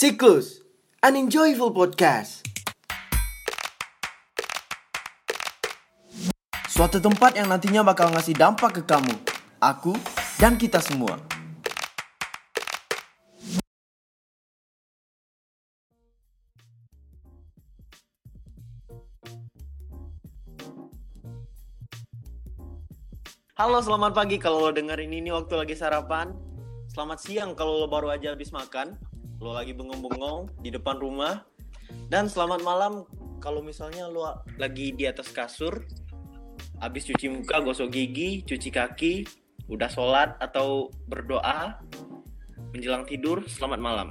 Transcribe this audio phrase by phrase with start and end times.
[0.00, 0.64] Siklus,
[1.04, 2.40] an enjoyable podcast.
[6.72, 9.12] Suatu tempat yang nantinya bakal ngasih dampak ke kamu,
[9.60, 9.92] aku,
[10.40, 11.20] dan kita semua.
[23.52, 26.32] Halo, selamat pagi kalau lo dengerin ini waktu lagi sarapan.
[26.88, 29.09] Selamat siang kalau lo baru aja habis makan.
[29.40, 31.40] Lo lagi bengong-bengong di depan rumah.
[32.12, 33.08] Dan selamat malam
[33.40, 35.80] kalau misalnya lo lagi di atas kasur.
[36.80, 39.24] Habis cuci muka, gosok gigi, cuci kaki,
[39.72, 41.80] udah sholat atau berdoa.
[42.76, 44.08] Menjelang tidur, selamat malam.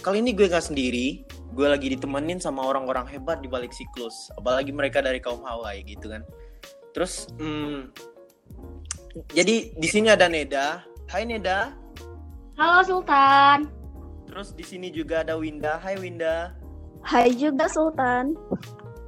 [0.00, 1.28] Kali ini gue gak sendiri.
[1.52, 4.32] Gue lagi ditemenin sama orang-orang hebat di balik siklus.
[4.40, 6.24] Apalagi mereka dari kaum Hawaii gitu kan.
[6.96, 7.92] Terus, hmm,
[9.36, 10.82] jadi di sini ada Neda.
[11.12, 11.83] Hai Neda.
[12.54, 13.66] Halo Sultan.
[14.30, 15.82] Terus di sini juga ada Winda.
[15.82, 16.54] Hai Winda.
[17.02, 18.38] Hai juga Sultan.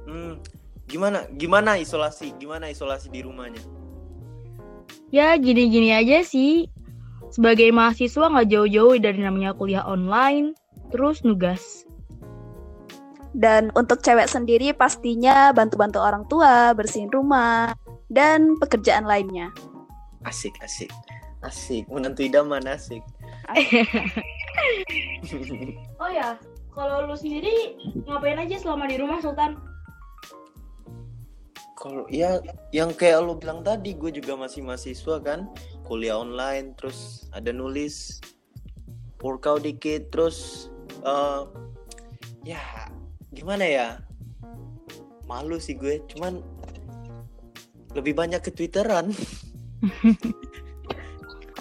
[0.03, 0.43] Hmm,
[0.91, 1.23] gimana?
[1.39, 2.35] Gimana isolasi?
[2.35, 3.63] Gimana isolasi di rumahnya?
[5.15, 6.67] Ya gini-gini aja sih.
[7.31, 10.51] Sebagai mahasiswa nggak jauh-jauh dari namanya kuliah online,
[10.91, 11.87] terus nugas.
[13.31, 17.75] Dan untuk cewek sendiri pastinya bantu-bantu orang tua, bersihin rumah,
[18.11, 19.55] dan pekerjaan lainnya.
[20.27, 20.91] Asik, asik.
[21.43, 23.03] Asik, menantu idaman asik.
[25.97, 26.37] Oh ya,
[26.71, 29.57] kalau lu sendiri ngapain aja selama di rumah Sultan?
[31.77, 32.41] Kalau ya
[32.73, 35.49] yang kayak lo bilang tadi, gue juga masih mahasiswa kan,
[35.85, 38.17] kuliah online, terus ada nulis,
[39.21, 40.69] workout dikit, terus
[41.05, 41.41] eh
[42.45, 42.61] ya
[43.33, 43.87] gimana ya,
[45.29, 46.41] malu sih gue, cuman
[47.93, 49.13] lebih banyak ke twitteran.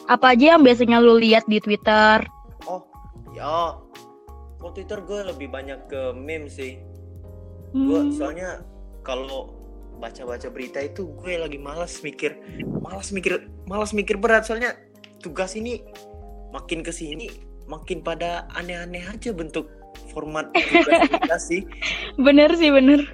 [0.07, 2.23] Apa aja yang biasanya lu lihat di Twitter?
[2.71, 2.87] Oh
[3.35, 3.75] ya,
[4.59, 6.79] kalau twitter gue lebih banyak ke meme sih.
[7.77, 8.65] gue Hmm, soalnya
[9.05, 9.53] kalau
[10.01, 12.37] baca-baca berita itu gue lagi malas mikir
[12.85, 14.77] malas mikir malas mikir berat soalnya
[15.25, 15.81] tugas ini
[16.53, 17.33] makin ke sini
[17.65, 19.69] makin pada aneh-aneh aja bentuk
[20.13, 21.61] format tugas kita sih
[22.21, 23.09] bener sih bener.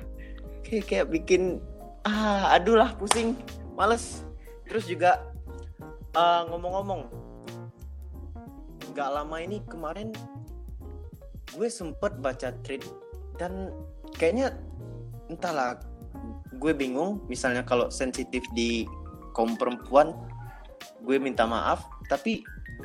[0.67, 1.62] kayak kayak bikin
[2.03, 3.38] ah aduh lah pusing
[3.78, 4.27] males
[4.67, 5.31] terus juga
[6.12, 7.09] ah, ngomong-ngomong
[8.93, 10.12] nggak lama ini kemarin
[11.53, 12.84] gue sempet baca tweet
[13.41, 13.73] dan
[14.17, 14.53] kayaknya
[15.28, 15.81] entahlah
[16.61, 18.84] gue bingung misalnya kalau sensitif di
[19.33, 20.12] kaum perempuan
[21.00, 22.44] gue minta maaf tapi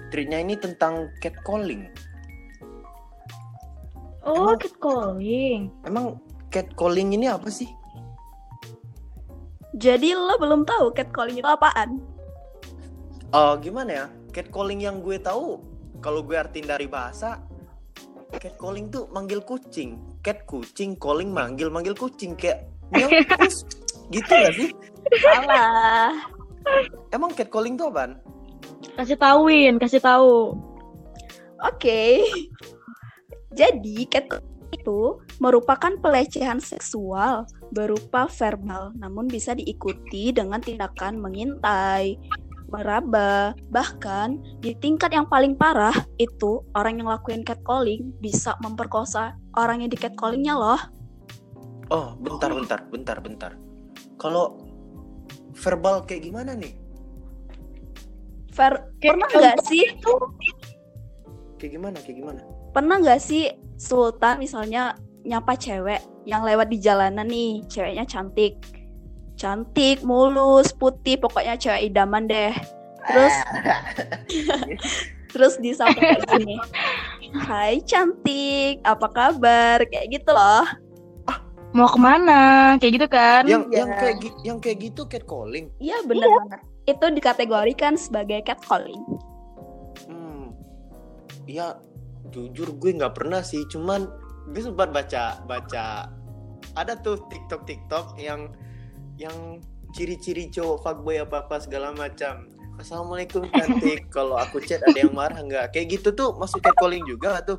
[0.09, 1.87] tweetnya ini tentang catcalling
[4.27, 5.61] Oh, Emang- catcalling.
[5.87, 6.05] emang
[6.51, 7.71] catcalling ini apa sih
[9.71, 12.03] Jadi lo belum tahu catcalling itu apaan?
[13.27, 14.05] Eh gimana ya?
[14.31, 15.59] Catcalling yang gue tahu
[15.99, 17.41] kalau gue artiin dari bahasa
[18.35, 19.99] catcalling tuh manggil kucing.
[20.21, 22.67] Cat kucing, calling manggil, manggil kucing kayak
[23.39, 23.63] kus.
[24.13, 24.69] gitu gak sih?
[25.23, 26.11] Salah.
[27.11, 28.19] Emang catcalling tuh apaan?
[28.99, 30.55] Kasih tauin, kasih tahu.
[31.63, 32.23] Oke.
[33.55, 42.19] Jadi catcalling itu merupakan pelecehan seksual berupa verbal, namun bisa diikuti dengan tindakan mengintai,
[42.67, 49.83] meraba, bahkan di tingkat yang paling parah itu orang yang lakuin catcalling bisa memperkosa orang
[49.83, 50.81] yang di catcallingnya loh.
[51.87, 53.51] Oh, bentar, bentar, bentar, bentar.
[54.19, 54.59] Kalau
[55.55, 56.75] verbal kayak gimana nih?
[58.51, 59.85] Ver Kayak pernah nggak sih?
[61.55, 61.97] Kayak gimana?
[62.03, 62.41] Kayak gimana?
[62.75, 68.59] Pernah nggak sih Sultan misalnya nyapa cewek yang lewat di jalanan nih, ceweknya cantik,
[69.37, 72.51] cantik, mulus, putih, pokoknya cewek idaman deh.
[73.07, 73.35] Terus
[75.31, 76.57] terus disapa kayak gini,
[77.37, 79.85] Hai cantik, apa kabar?
[79.85, 80.65] Kayak gitu loh.
[81.75, 82.73] Mau ke mana?
[82.81, 83.43] Kayak gitu kan?
[83.45, 83.77] yang Iya.
[83.77, 85.69] yang kayak gi- yang kayak gitu catcalling.
[85.77, 86.59] Iya bener banget.
[86.87, 89.03] Itu dikategorikan sebagai catcalling.
[90.07, 90.55] Hmm.
[91.45, 91.77] Ya
[92.31, 94.07] jujur gue nggak pernah sih, cuman
[94.51, 96.07] gue sempat baca baca
[96.73, 98.51] ada tuh TikTok TikTok yang
[99.17, 99.61] yang
[99.91, 102.47] ciri-ciri cowok fuckboy apa apa segala macam.
[102.77, 104.05] Assalamualaikum cantik.
[104.15, 105.73] Kalau aku chat ada yang marah nggak?
[105.73, 107.57] Kayak gitu tuh masuk catcalling juga tuh?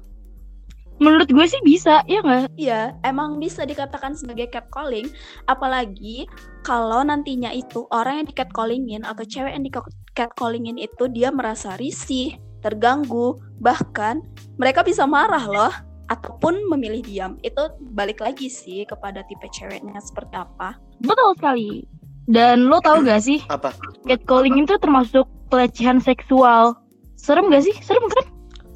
[0.98, 2.58] Menurut gue sih bisa, ya nggak?
[2.58, 5.06] Iya, emang bisa dikatakan sebagai catcalling,
[5.46, 6.26] apalagi
[6.66, 9.70] kalau nantinya itu orang yang di catcallingin atau cewek yang di
[10.18, 12.34] catcallingin itu dia merasa risih,
[12.66, 14.26] terganggu, bahkan
[14.58, 17.32] mereka bisa marah loh ataupun memilih diam.
[17.44, 20.76] Itu balik lagi sih kepada tipe ceweknya seperti apa.
[21.00, 21.84] Betul sekali.
[22.28, 23.72] Dan lo tau gak sih, Apa?
[24.04, 26.76] catcalling itu termasuk pelecehan seksual.
[27.16, 27.72] Serem gak sih?
[27.80, 28.26] Serem kan?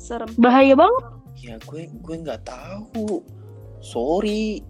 [0.02, 1.04] serem Bahaya banget.
[1.42, 3.22] Ya gue gue nggak tahu.
[3.78, 4.62] Sorry.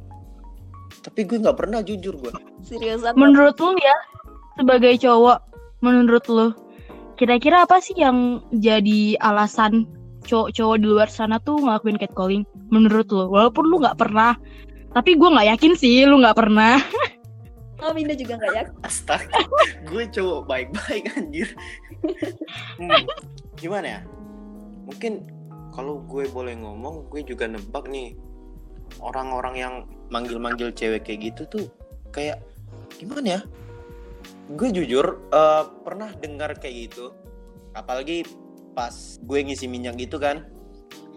[1.00, 2.32] Tapi gue nggak pernah jujur gue.
[2.64, 3.96] seriusan Menurut lu ya,
[4.60, 5.38] sebagai cowok,
[5.82, 6.48] menurut lu,
[7.16, 9.88] kira-kira apa sih yang jadi alasan
[10.24, 12.42] cowok-cowok di luar sana tuh ngelakuin catcalling?
[12.70, 14.38] Menurut lu, walaupun lu nggak pernah,
[14.92, 16.78] tapi gue nggak yakin sih lu nggak pernah.
[17.82, 19.40] oh Winda juga nggak yakin Astaga.
[19.90, 21.48] gue cowok baik-baik anjir.
[22.78, 23.04] Hmm,
[23.58, 24.00] Gimana ya?
[24.86, 25.26] Mungkin
[25.72, 28.12] kalau gue boleh ngomong, gue juga nebak nih
[29.00, 29.74] orang-orang yang
[30.12, 31.64] manggil-manggil cewek kayak gitu tuh
[32.12, 32.42] kayak
[33.00, 33.42] gimana ya?
[34.52, 37.14] Gue jujur eh, pernah dengar kayak gitu.
[37.72, 38.26] Apalagi
[38.72, 40.48] pas gue ngisi minyak gitu kan.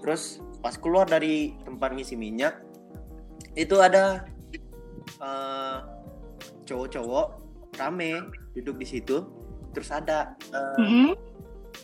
[0.04, 2.60] Terus pas keluar dari tempat ngisi minyak
[3.56, 4.28] itu ada
[5.20, 5.78] eh,
[6.68, 7.28] cowok-cowok
[7.80, 9.26] rame duduk di situ.
[9.72, 11.12] Terus ada eh, Mm-mm.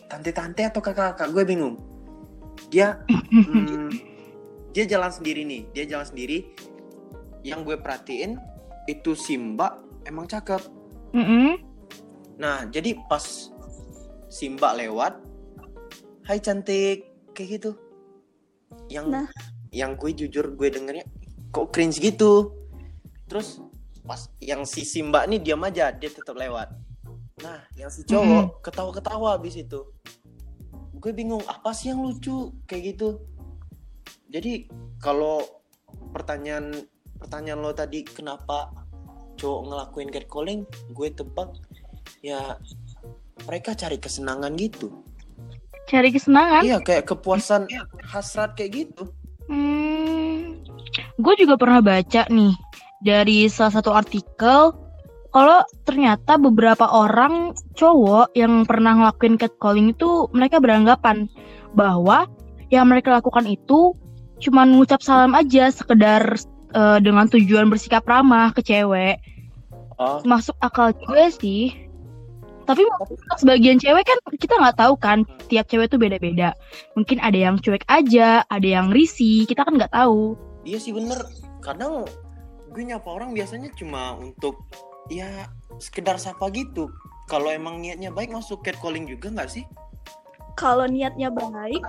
[0.08, 1.76] tante-tante atau kakak-kakak gue bingung
[2.72, 3.92] dia hmm,
[4.74, 6.56] dia jalan sendiri nih dia jalan sendiri
[7.44, 8.40] yang gue perhatiin
[8.88, 9.76] itu Simba
[10.08, 10.64] emang cakep
[11.12, 11.60] Mm-mm.
[12.40, 13.52] nah jadi pas
[14.32, 15.20] Simba lewat
[16.22, 17.70] Hai cantik kayak gitu.
[18.86, 19.26] Yang Nah.
[19.74, 21.02] yang gue jujur gue dengernya
[21.50, 22.54] kok cringe gitu.
[23.26, 23.58] Terus
[24.06, 26.70] pas yang si Simba nih diam aja dia tetap lewat.
[27.42, 29.82] Nah yang si cowok ketawa-ketawa habis itu.
[30.94, 32.54] Gue bingung apa sih yang lucu?
[32.70, 33.08] Kayak gitu.
[34.30, 34.70] Jadi
[35.02, 35.42] kalau
[36.14, 36.86] pertanyaan
[37.18, 38.70] pertanyaan lo tadi kenapa
[39.42, 40.62] cowok ngelakuin catcalling?
[40.94, 41.50] Gue tebak
[42.22, 42.54] ya
[43.42, 45.02] mereka cari kesenangan gitu
[45.90, 46.62] Cari kesenangan.
[46.62, 47.66] iya kayak kepuasan
[48.06, 49.10] hasrat kayak gitu
[49.50, 50.62] Hmm,
[51.18, 52.54] gue juga pernah baca nih
[53.02, 54.70] dari salah satu artikel
[55.34, 61.26] kalau ternyata beberapa orang cowok yang pernah ngelakuin catcalling itu mereka beranggapan
[61.74, 62.30] bahwa
[62.70, 63.96] yang mereka lakukan itu
[64.38, 66.38] cuma ngucap salam aja sekedar
[66.72, 69.18] eh, dengan tujuan bersikap ramah ke cewek.
[69.98, 71.81] oh Masuk akal juga sih.
[72.62, 72.82] Tapi
[73.42, 75.18] sebagian cewek kan kita nggak tahu kan
[75.50, 76.54] tiap cewek tuh beda-beda.
[76.94, 80.38] Mungkin ada yang cuek aja, ada yang risih, kita kan nggak tahu.
[80.62, 81.18] Iya sih bener.
[81.62, 82.06] Kadang
[82.72, 84.62] gue nyapa orang biasanya cuma untuk
[85.10, 85.50] ya
[85.82, 86.88] sekedar sapa gitu.
[87.30, 89.64] Kalau emang niatnya baik masuk catcalling juga nggak sih?
[90.56, 91.84] kalau niatnya baik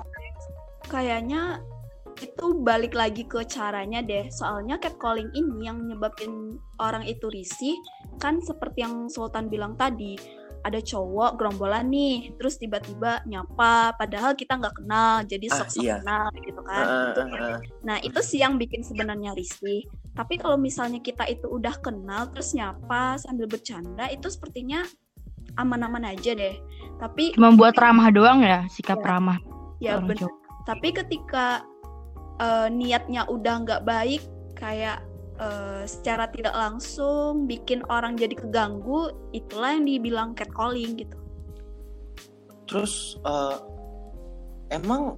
[0.87, 1.59] kayaknya
[2.21, 7.75] itu balik lagi ke caranya deh soalnya catcalling ini yang nyebabin orang itu risih
[8.21, 10.15] kan seperti yang Sultan bilang tadi
[10.63, 15.95] ada cowok gerombolan nih terus tiba-tiba nyapa padahal kita nggak kenal jadi Ah, sok-sok iya.
[15.99, 17.59] kenal gitu kan Ah, Itu- ah, ah.
[17.83, 19.83] Nah, itu sih yang bikin sebenarnya risih.
[20.13, 24.87] Tapi kalau misalnya kita itu udah kenal terus nyapa sambil bercanda itu sepertinya
[25.55, 26.55] aman-aman aja deh.
[26.95, 29.07] Tapi Cuma buat ramah doang ya, sikap Ya.
[29.09, 29.37] ramah.
[29.77, 30.35] ya seorang ben- cowok.
[30.63, 31.45] tapi ketika
[32.35, 34.23] eh, niatnya udah nggak baik
[34.55, 35.03] kayak
[35.39, 41.17] eh, secara tidak langsung bikin orang jadi keganggu, itulah yang dibilang catcalling gitu.
[42.69, 43.57] Terus eh,
[44.73, 45.17] emang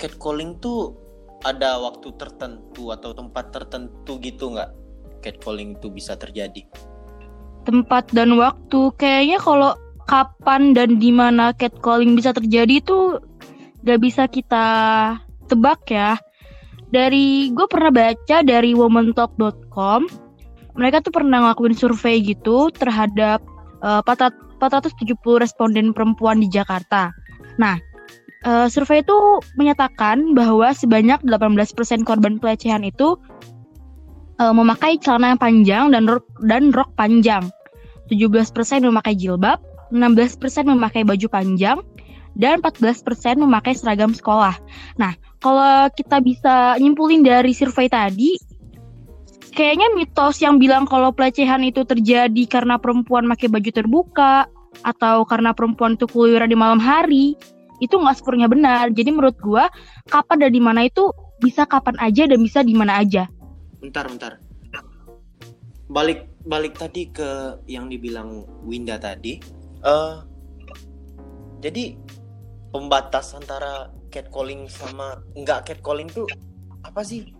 [0.00, 0.96] catcalling tuh
[1.44, 4.70] ada waktu tertentu atau tempat tertentu gitu nggak?
[5.20, 6.64] Catcalling itu bisa terjadi.
[7.64, 9.72] Tempat dan waktu kayaknya kalau
[10.04, 13.16] kapan dan di mana catcalling bisa terjadi itu
[13.84, 14.66] gak bisa kita
[15.48, 16.16] tebak ya.
[16.92, 20.00] Dari gue pernah baca dari womantalk.com,
[20.74, 23.40] mereka tuh pernah ngelakuin survei gitu terhadap
[23.80, 27.12] eh, 400 470 responden perempuan di Jakarta.
[27.60, 27.76] Nah,
[28.46, 29.16] eh, survei itu
[29.60, 33.18] menyatakan bahwa sebanyak 18% korban pelecehan itu
[34.40, 37.44] eh, memakai celana yang panjang dan rok, dan rok panjang.
[38.12, 41.80] 17% memakai jilbab, 16% memakai baju panjang,
[42.36, 44.52] dan 14% memakai seragam sekolah.
[45.00, 48.40] Nah, kalau kita bisa nyimpulin dari survei tadi,
[49.52, 54.48] kayaknya mitos yang bilang kalau pelecehan itu terjadi karena perempuan pakai baju terbuka
[54.80, 57.36] atau karena perempuan itu keluyuran di malam hari,
[57.84, 58.88] itu nggak sepenuhnya benar.
[58.88, 59.68] Jadi menurut gua,
[60.08, 61.12] kapan dan di mana itu
[61.44, 63.28] bisa kapan aja dan bisa di mana aja.
[63.84, 64.40] Bentar, bentar.
[65.92, 69.60] Balik balik tadi ke yang dibilang Winda tadi.
[69.84, 70.16] eh
[71.60, 71.92] jadi
[72.72, 76.30] pembatas antara catcalling sama nggak catcalling tuh
[76.86, 77.34] apa sih?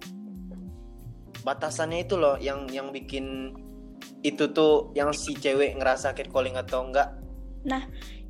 [1.47, 3.54] Batasannya itu loh yang yang bikin
[4.26, 7.14] itu tuh yang si cewek ngerasa catcalling atau enggak?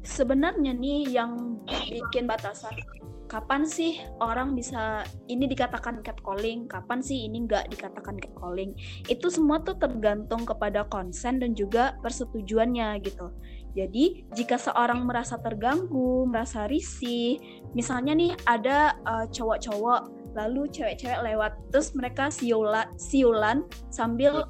[0.05, 1.57] Sebenarnya nih yang
[1.89, 2.77] bikin batasan
[3.25, 8.77] kapan sih orang bisa ini dikatakan catcalling, kapan sih ini nggak dikatakan catcalling.
[9.09, 13.33] Itu semua tuh tergantung kepada konsen dan juga persetujuannya gitu.
[13.75, 17.43] Jadi, jika seorang merasa terganggu, merasa risih,
[17.75, 24.47] misalnya nih ada uh, cowok-cowok lalu cewek-cewek lewat terus mereka siulan, siulan sambil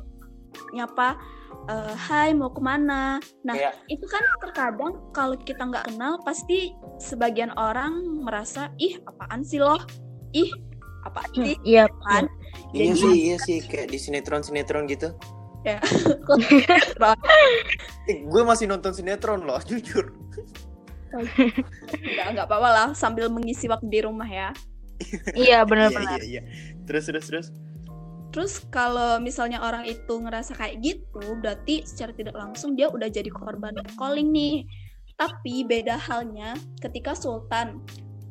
[0.73, 1.16] nyapa
[1.69, 3.21] uh, hai mau ke mana?
[3.45, 9.45] Nah Kayak- itu kan terkadang kalau kita nggak kenal pasti sebagian orang merasa ih apaan
[9.45, 9.81] sih loh?
[10.33, 10.49] Ih
[11.04, 11.57] apaan sih?
[11.64, 11.85] Iya.
[12.09, 12.25] kan?
[12.73, 12.93] Iya.
[12.93, 15.12] Jadi- sih, iya sih kayak di sinetron-sinetron gitu.
[15.64, 15.81] ya
[18.04, 20.12] Eh, gue masih nonton sinetron loh, jujur.
[21.14, 24.50] nggak nggak apa-apa lah sambil mengisi waktu di rumah ya
[25.30, 26.23] Iya Iya, benar-benar.
[26.23, 26.42] iya, iya.
[26.87, 27.46] Terus, terus, terus.
[28.30, 33.26] Terus kalau misalnya orang itu ngerasa kayak gitu, berarti secara tidak langsung dia udah jadi
[33.26, 34.66] korban calling nih.
[35.14, 37.82] Tapi beda halnya ketika Sultan,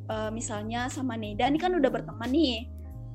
[0.07, 2.67] eh, misalnya sama Neda ini kan udah berteman nih.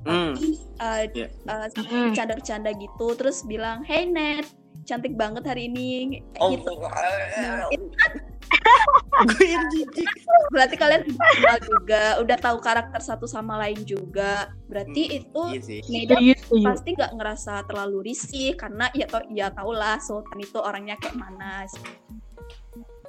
[0.05, 0.33] Hmm.
[0.33, 0.49] Tapi
[0.81, 1.29] eh, Iya.
[1.29, 2.09] eh, Hmm.
[2.09, 4.45] bercanda-bercanda gitu, terus bilang, Hey Ned,
[4.85, 6.21] cantik banget hari ini.
[6.35, 6.73] Kayak Oh, gitu.
[6.79, 7.87] Nah, itu
[9.29, 10.09] gue yang jijik.
[10.55, 14.55] berarti kalian kenal juga, udah tahu karakter satu sama lain juga.
[14.71, 15.81] Berarti itu Iya sih.
[15.83, 16.65] Setuju, setuju.
[16.65, 21.19] pasti nggak ngerasa terlalu risih karena ya tau ya tau lah Sultan itu orangnya kayak
[21.19, 21.67] mana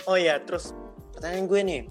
[0.08, 0.74] Oh iya, terus
[1.14, 1.82] pertanyaan gue nih.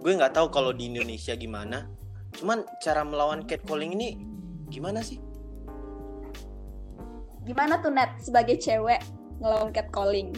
[0.00, 1.90] Gue nggak tahu kalau di Indonesia gimana.
[2.36, 4.08] Cuman cara melawan catcalling ini
[4.70, 5.18] gimana sih?
[7.48, 9.00] Gimana tuh net sebagai cewek
[9.40, 10.32] ngelawan catcalling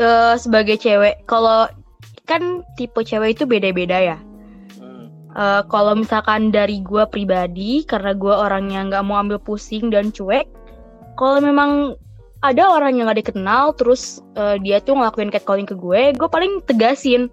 [0.00, 1.68] Eh, sebagai cewek, kalau
[2.24, 4.18] kan tipe cewek itu beda-beda ya.
[4.80, 5.12] Hmm.
[5.36, 10.48] Eh, kalau misalkan dari gua pribadi, karena gua orangnya nggak mau ambil pusing dan cuek,
[11.20, 12.00] kalau memang
[12.42, 16.58] ada orang yang gak dikenal, terus eh, dia tuh ngelakuin catcalling ke gue, gue paling
[16.66, 17.30] tegasin,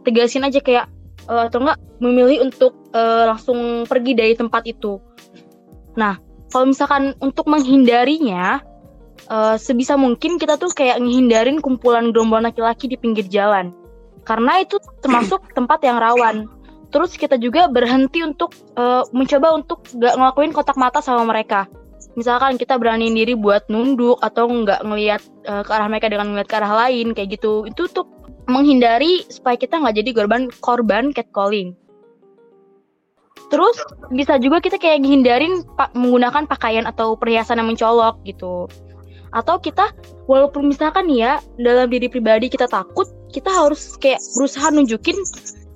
[0.00, 0.88] tegasin aja kayak
[1.28, 4.96] eh, atau enggak memilih untuk eh, langsung pergi dari tempat itu.
[6.00, 6.16] Nah,
[6.54, 8.62] kalau misalkan untuk menghindarinya,
[9.26, 13.74] eh, sebisa mungkin kita tuh kayak ngehindarin kumpulan gerombolan laki-laki di pinggir jalan,
[14.22, 16.46] karena itu termasuk tempat yang rawan
[16.94, 21.66] terus kita juga berhenti untuk eh, mencoba untuk nggak ngelakuin kotak mata sama mereka.
[22.14, 26.46] Misalkan kita berani diri buat nunduk atau nggak ngelihat eh, ke arah mereka dengan ngeliat
[26.46, 27.66] ke arah lain kayak gitu.
[27.66, 28.06] Itu untuk
[28.46, 31.74] menghindari supaya kita nggak jadi korban korban catcalling.
[33.52, 33.76] Terus
[34.10, 38.68] bisa juga kita kayak ngehindarin pa- menggunakan pakaian atau perhiasan yang mencolok gitu.
[39.34, 39.90] Atau kita
[40.30, 45.18] walaupun misalkan ya dalam diri pribadi kita takut, kita harus kayak berusaha nunjukin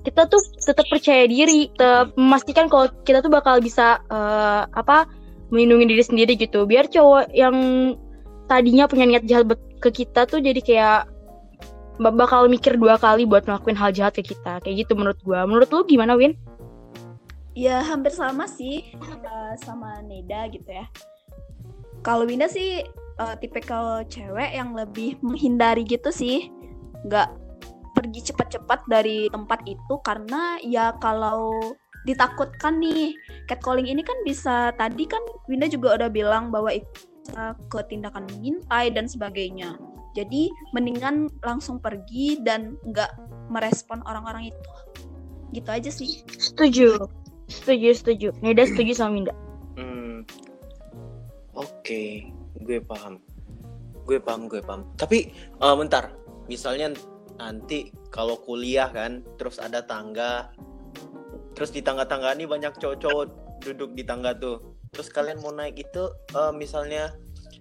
[0.07, 5.05] kita tuh tetap percaya diri, tetap memastikan kalau kita tuh bakal bisa eh, apa
[5.51, 6.63] melindungi diri sendiri gitu.
[6.63, 7.55] Biar cowok yang
[8.47, 9.45] tadinya punya niat jahat
[9.83, 10.99] ke kita tuh jadi kayak
[11.99, 14.63] ba- bakal mikir dua kali buat ngelakuin hal jahat ke kita.
[14.63, 15.43] Kayak gitu menurut gua.
[15.43, 16.39] Menurut lu gimana, Win?
[17.59, 20.87] Ya hampir sama sih eh, sama Neda gitu ya.
[21.99, 22.87] Kalau Winda sih
[23.19, 26.47] eh, tipikal cewek yang lebih menghindari gitu sih.
[27.03, 27.35] Nggak
[27.91, 31.51] pergi cepat-cepat dari tempat itu karena ya kalau
[32.07, 33.11] ditakutkan nih
[33.51, 35.19] catcalling ini kan bisa tadi kan
[35.51, 36.87] Winda juga udah bilang bahwa itu
[37.27, 39.75] bisa ke tindakan mengintai dan sebagainya.
[40.15, 43.11] Jadi mendingan langsung pergi dan nggak
[43.51, 44.71] merespon orang-orang itu.
[45.53, 46.23] Gitu aja sih.
[46.39, 47.05] Setuju.
[47.49, 48.27] Setuju, setuju.
[48.45, 49.33] Neda setuju sama Winda.
[49.75, 50.21] Hmm.
[51.57, 52.29] Oke,
[52.61, 53.17] gue paham.
[54.05, 54.85] Gue paham, gue paham.
[54.95, 56.13] Tapi eh, bentar,
[56.45, 56.93] misalnya
[57.41, 60.53] nanti kalau kuliah kan, terus ada tangga,
[61.57, 63.25] terus di tangga-tangga ini banyak cowok-cowok
[63.65, 64.77] duduk di tangga tuh.
[64.93, 67.17] Terus kalian mau naik itu, eh, misalnya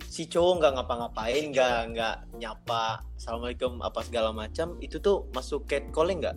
[0.09, 6.25] si cowok nggak ngapa-ngapain, nggak nggak nyapa, assalamualaikum apa segala macam, itu tuh masuk catcalling
[6.25, 6.37] nggak?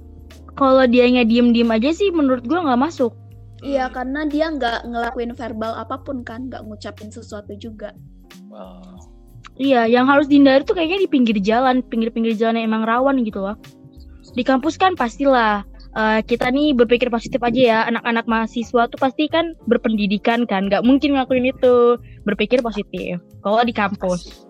[0.60, 3.16] Kalau dianya diem-diem aja sih menurut gua nggak masuk.
[3.62, 7.94] Iya, karena dia nggak ngelakuin verbal apa pun kan, nggak ngucapin sesuatu juga.
[8.50, 8.98] Wow.
[9.62, 13.46] Iya, yang harus dihindari tuh kayaknya di pinggir jalan, pinggir-pinggir jalan yang emang rawan gitu
[13.46, 13.54] loh.
[14.34, 15.62] Di kampus kan pastilah
[15.94, 17.80] eh, kita nih berpikir positif aja ya.
[17.86, 22.02] Anak-anak mahasiswa tuh pasti kan berpendidikan kan, nggak mungkin ngelakuin itu.
[22.26, 23.22] Berpikir positif.
[23.46, 24.46] Kalau di kampus.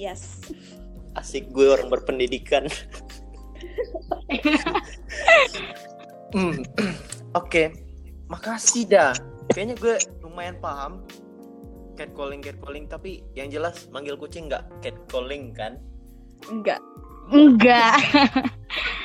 [0.00, 0.40] Yes.
[1.18, 2.64] asik gue orang berpendidikan.
[6.30, 6.62] Hmm,
[7.40, 7.74] Oke,
[8.30, 9.12] makasih dah.
[9.50, 11.02] Kayaknya gue lumayan paham
[11.98, 15.76] catcalling catcalling tapi yang jelas manggil kucing nggak catcalling kan?
[16.48, 16.80] Enggak.
[17.28, 17.98] Enggak.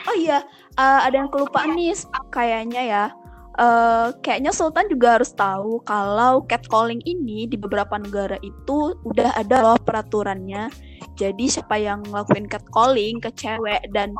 [0.06, 0.46] Oh iya,
[0.78, 1.98] eh, ada yang kelupaan nih
[2.30, 3.06] kayaknya ya.
[3.58, 9.66] Eh, kayaknya Sultan juga harus tahu kalau catcalling ini di beberapa negara itu udah ada
[9.66, 10.70] loh peraturannya.
[11.18, 14.14] Jadi siapa yang ngelakuin catcalling ke cewek dan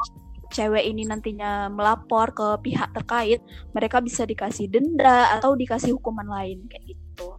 [0.56, 3.44] cewek ini nantinya melapor ke pihak terkait,
[3.76, 7.36] mereka bisa dikasih denda atau dikasih hukuman lain kayak gitu.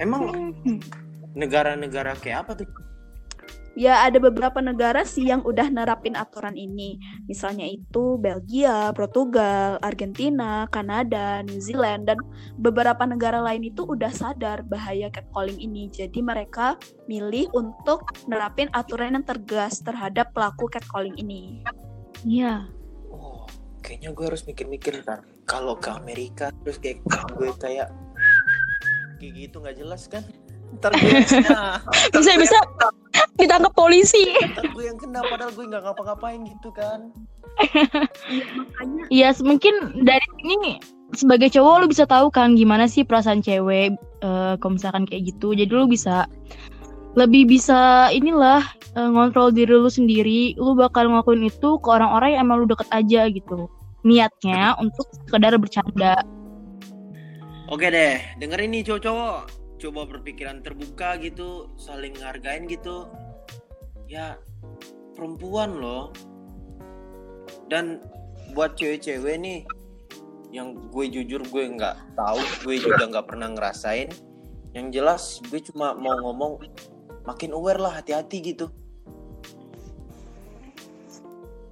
[0.00, 0.50] Emang
[1.36, 2.68] negara-negara kayak apa tuh?
[3.72, 7.00] Ya ada beberapa negara sih yang udah nerapin aturan ini.
[7.28, 12.18] Misalnya itu Belgia, Portugal, Argentina, Kanada, New Zealand, dan
[12.60, 15.88] beberapa negara lain itu udah sadar bahaya catcalling ini.
[15.88, 16.76] Jadi mereka
[17.08, 21.64] milih untuk nerapin aturan yang tegas terhadap pelaku catcalling ini.
[22.22, 22.68] Iya.
[23.10, 23.48] Oh,
[23.80, 25.24] kayaknya gue harus mikir-mikir ntar.
[25.48, 27.02] Kalau ke Amerika terus kayak
[27.34, 27.88] gue kayak
[29.18, 30.22] kayak gitu nggak jelas kan?
[30.78, 31.20] Ntar gue.
[32.14, 32.58] Bisa bisa
[33.40, 34.32] ditangkap polisi.
[34.52, 37.12] Ntar gue yang kena padahal gue nggak ngapa-ngapain gitu kan.
[38.56, 40.80] Makanya Iya, mungkin dari sini
[41.12, 43.92] sebagai cowok lu bisa tahu kan gimana sih perasaan cewek
[44.24, 45.52] eh, kalau misalkan kayak gitu.
[45.52, 46.28] Jadi lu bisa
[47.12, 48.64] lebih bisa inilah
[48.96, 50.56] eh, ngontrol diri lu sendiri.
[50.56, 53.68] Lu bakal ngelakuin itu ke orang-orang yang emang lu deket aja gitu.
[54.02, 56.20] Niatnya untuk sekedar bercanda.
[57.70, 59.61] Oke deh, dengerin nih cowok-cowok.
[59.82, 63.10] Coba berpikiran terbuka gitu, saling ngargain gitu.
[64.06, 64.38] Ya,
[65.18, 66.14] perempuan loh.
[67.66, 67.98] Dan
[68.54, 69.66] buat cewek-cewek nih,
[70.54, 74.14] yang gue jujur gue nggak tahu, gue juga nggak pernah ngerasain.
[74.70, 76.62] Yang jelas gue cuma mau ngomong
[77.26, 78.70] makin aware lah, hati-hati gitu.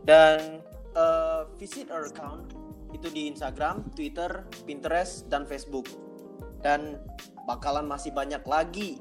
[0.03, 0.67] Dan
[0.99, 2.51] eh, visit our account
[2.91, 5.87] itu di Instagram, Twitter, Pinterest, dan Facebook.
[6.61, 6.99] Dan
[7.45, 9.01] bakalan masih banyak lagi.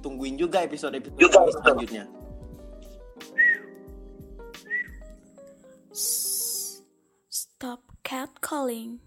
[0.00, 2.04] Tungguin juga episode-episode ini selanjutnya.
[7.60, 9.04] stop catcalling.